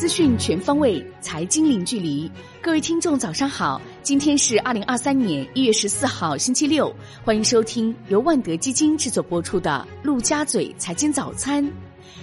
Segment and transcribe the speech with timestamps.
[0.00, 2.26] 资讯全方位，财经零距离。
[2.62, 3.78] 各位听众，早上好！
[4.02, 6.90] 今天是二零二三年一月十四号，星期六。
[7.22, 11.62] 欢迎收听由万德基金制作播出的《陆家嘴财经早餐》。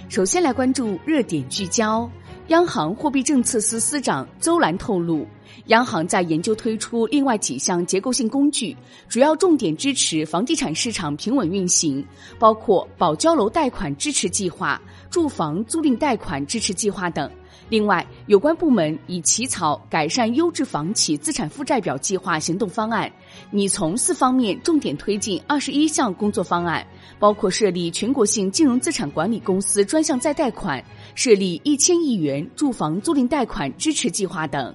[0.08, 2.10] 首先来关注热点聚焦。
[2.48, 5.24] 央行货币政策司司长周兰透露，
[5.66, 8.76] 央行在研究推出另外几项结构性工具，
[9.08, 12.04] 主要重点支持房地产市场平稳运行，
[12.40, 17.30] 包括保交楼贷款支持计划、住房租赁贷款支持计划等。
[17.68, 23.10] 另外，有关部门已起草改善优质房企资产负债表计划行动方案，
[23.50, 26.86] 拟从四方面重点推进二十一项工作方案，
[27.18, 30.82] 包括设立全国性金融资产管理公司专项再贷款。
[31.14, 34.72] 设立一千亿元住房租赁贷款支持计划等。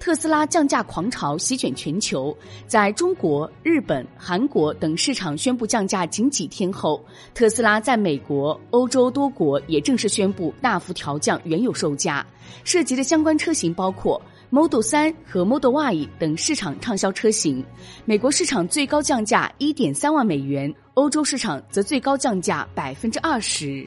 [0.00, 2.34] 特斯拉降价狂潮席卷全球，
[2.66, 7.04] 在中国、日本、韩国等市场宣布降价仅几天后，
[7.34, 12.26] 特斯拉在美国、欧洲多国也正式宣布大幅调降原有售价。
[12.64, 17.62] 涉及的相关车型包括 Model 3和 Model Y 等市场畅销车型。
[18.06, 23.86] 美国市场最高降价一点三万美元，欧洲市场则最高降价百分之二十。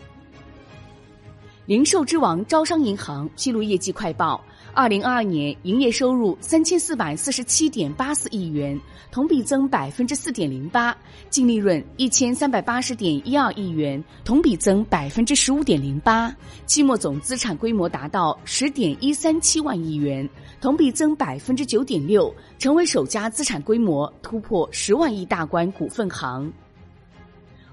[1.66, 4.44] 零售之王招商银行披露业绩快报，
[4.76, 8.80] 二零二二年营业收入三千四百四十七点八四亿元，
[9.12, 10.92] 同比增百分之四点零八；
[11.30, 16.34] 净利润一千三百八十点一二亿元，同比增百分之十五点零八；
[16.66, 20.28] 期末总资产规模达到十点一三七万亿元，
[20.60, 26.52] 同比增百分之九点六，成为首家资产规模突破十万亿大关股份行。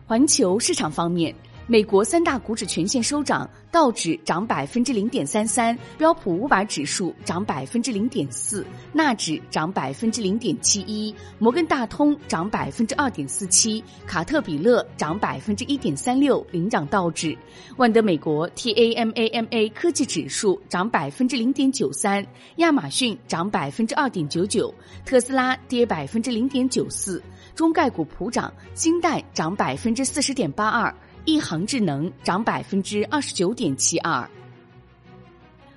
[0.07, 1.35] 环球市场方面。
[1.71, 17.39] 美国三大股指全线收涨，道指涨百分之零点三三，标普五百指数涨百分之零点四，纳指涨百分之零点七一，摩根大通涨百分之二点四七，卡特彼勒涨百分之一点三六，领涨道指。
[17.77, 24.75] 万德美国 TAMAMA 科技指数涨百分之零点九三，亚马逊涨百分之二点九九，
[25.05, 27.23] 特斯拉跌百分之零点九四，
[27.55, 30.93] 中概股普涨，金代涨百分之四十点八二。
[31.25, 34.29] 一航智能涨百分之二十九点七二。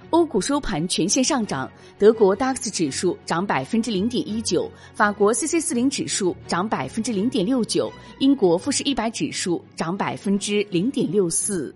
[0.09, 11.73] 欧股收盘全线上涨，德国 DAX 指数涨百分之零点一九，法国 CC 四零指数涨百分之零点六九，英国富时一百指数涨百分之零点六四。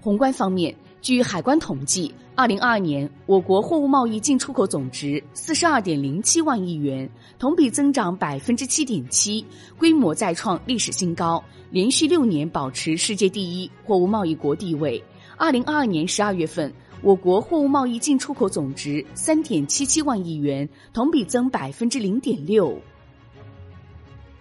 [0.00, 0.74] 宏观方面。
[1.02, 7.08] 据海关统计，二零二二年我国货物贸易进出口总值四十二点零七万亿元，
[7.38, 9.44] 同比增长百分之七点七，
[9.78, 15.00] 规模再创历史新高，连续六年保持世界第一货物贸易国地位。
[15.36, 16.72] 二零二二年十二月份，
[17.02, 22.76] 我国货物贸易进出口总值三点七七万亿元，同比增百分之零点六。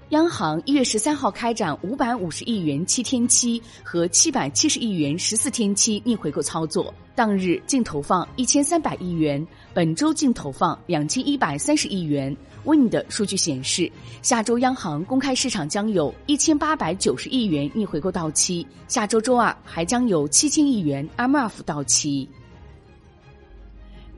[0.10, 12.36] 央行一月十三号开展五百五十亿元七天期和七百七十亿元十四天期逆回购操作，当日净投放一千三百亿元，本周净投放两千一百三十亿元。
[12.64, 22.30] Wind 数据显示，下周央行公开市场将有一千八百九十亿元逆回购到期，下周周二还将有七千亿元 MF 到期。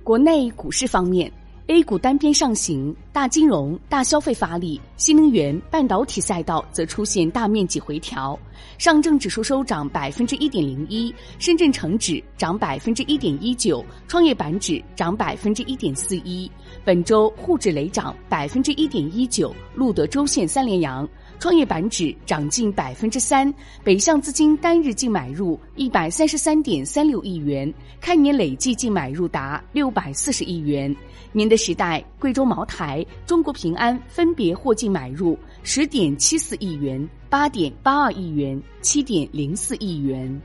[0.04, 1.32] 国内股市方面。
[1.68, 8.38] A 股单边上行，大金融、大消费发力，新能源、半导体赛道则出现大面积回调。
[8.78, 16.50] 上证指数收涨百分之一点零一，深圳成指涨百分之一点一九，创业板指涨百分之一点四一。
[16.84, 21.08] 本周沪指雷涨百分之一点一九，录得周线三连阳。
[21.40, 23.54] 创业板指涨近百分之三，
[23.84, 30.96] 北向资金单日净买入一百三十三点三六亿元，开年累计净买入达六百四十亿元。
[31.32, 40.42] 宁德时代、贵州茅台、中国平安分别获净买入十点七四亿元、八点八二亿元、七点零四亿元。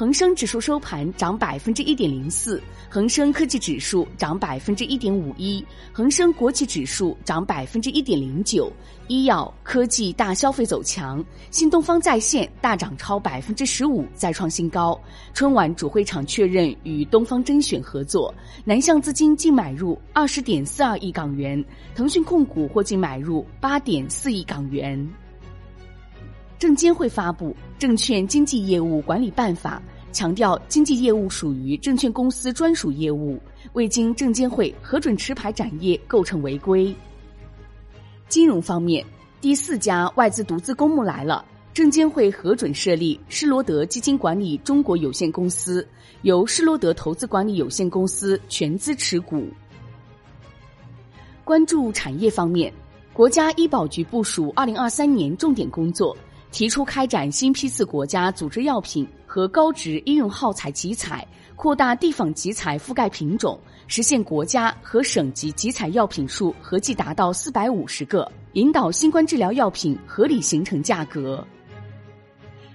[0.00, 5.62] 恒生指数收盘涨百分之一点零四，恒生科技指数涨百分之一点五一，
[5.92, 8.72] 恒生国企指数涨百分之一点零九。
[9.08, 14.98] 医药科技大消费走强，新东方在线大涨超百分之十五，再创新高。
[15.34, 21.62] 春晚主会场确认与东方甄选合作，南向资金净买入二十点四二亿港元，
[21.94, 25.06] 腾讯控股或净买入八点四亿港元。
[26.60, 29.82] 证监会发布《证券经纪业务管理办法》，
[30.14, 33.40] 强调经纪业务属于证券公司专属业务，
[33.72, 36.94] 未经证监会核准持牌展业构成违规。
[38.28, 39.02] 金融方面，
[39.40, 41.42] 第四家外资独资公募来了，
[41.72, 45.88] 证监会核准设立施罗德基金管理中国有限公司，
[46.20, 49.48] 由施罗德投资管理有限公司全资持股。
[51.42, 52.70] 关注产业方面，
[53.14, 56.14] 国家医保局部署二零二三年重点工作。
[56.50, 71.46] 提出开展新批次国家组织药品和高值医用耗材集采，扩大地方集采覆盖品种，实现国家和省级集采药品数合计达到四百五十个，引导新冠治疗药品合理形成价格。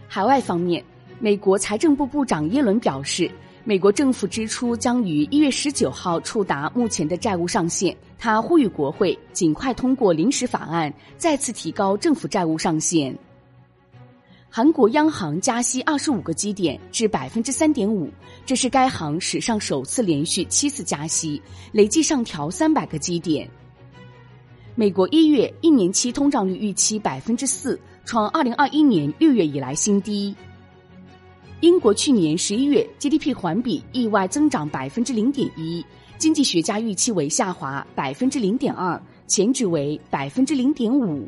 [0.08, 0.84] 海外方面，
[1.20, 3.30] 美国财政部部长耶伦表示，
[3.66, 7.96] 美国政府支出将于一月十九号触达目前的债务上限。
[8.18, 13.16] 他呼吁国会尽快通过临时法案，再次提高政府债务上限。
[14.56, 18.10] 韩国央行加息二十五个基点至百分之三点五，
[18.46, 21.42] 这是该行史上首次连续七次加息，
[21.74, 23.46] 累计上调三百个基点。
[24.74, 27.78] 美国一月一年期通胀率预期百分之四。
[28.06, 30.34] 创二零二一年六月以来新低。
[31.60, 35.86] 英国去年十一月 GDP 环比意外增长百分之零点一，
[36.18, 38.98] 经济学家预期为下滑百分之零点二，
[39.28, 41.28] 前值为百分之零点五。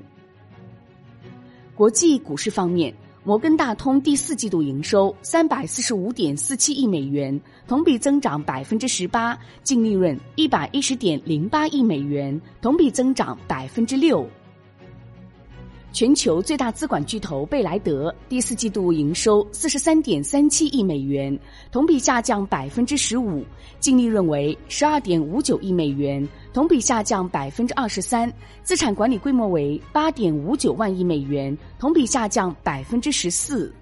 [1.75, 2.95] 国际股市方面，
[3.27, 7.37] 摩根大通第四季度营收三百四十五点四七亿美元，
[7.67, 14.25] 同比增长百分之十八，净利润一百一十点零八亿美元，同比增长百分之六。
[15.93, 21.37] 全球最大资管巨头贝莱德第四季度营收四十三点三七亿美元，
[21.71, 23.43] 同比下降百分之十五，
[23.79, 28.31] 净利润为十二点五九亿美元，同比下降百分之二十三，
[28.61, 33.73] 资产管理规模为八点五九万亿美元，同比下降百分之十四。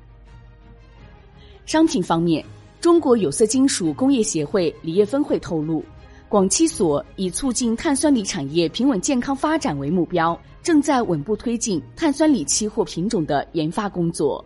[1.66, 2.46] 商品方面，
[2.80, 5.84] 中国有色金属工业协会锂业分会透露。
[6.28, 14.44] 广七所以促进碳酸锂产业平稳健康发展为目标，正在稳步推进碳酸锂期货品种的研发工作。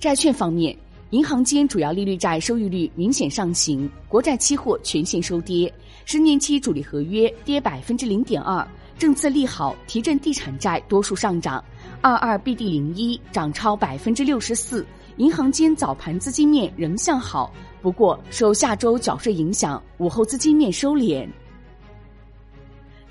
[0.00, 0.76] 债券方面，
[1.10, 5.72] 银行间主要利率债收益率明显上行，国债期货全线收跌，
[6.04, 8.66] 十年期主力合约跌百分之零点二。
[8.98, 11.62] 政策利好提振地产债多数上涨，
[12.00, 14.84] 二二 BD 零一涨超百分之六十四。
[15.18, 21.28] 银行间早盘资金面仍向好，不过受下周缴税影响，午后资金面收敛。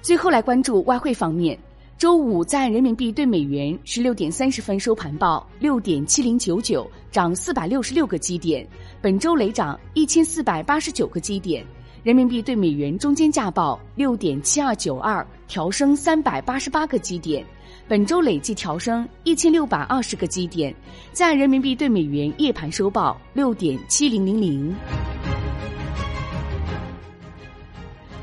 [0.01, 1.57] 最后来关注外汇方面，
[1.97, 8.67] 周五在人民币对美元十六点三十分收盘报六点七零九九，涨四百六十六个基点，
[9.01, 11.65] 本周累涨一千四百八十九个基点。
[12.03, 17.45] 人民币对美元中间价报六点七二九二，调升三百八十八个基点。
[17.87, 20.73] 本周累计调升一千六百二十个基点，
[21.11, 24.75] 在人民币对美元夜盘收报六点七零零零。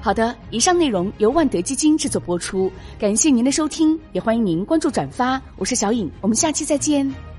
[0.00, 5.41] 好的，以上内容由万德基金制作播出，感谢您的收听，也欢迎您关注转发。
[5.56, 7.34] 我是小颖，我们下期再见。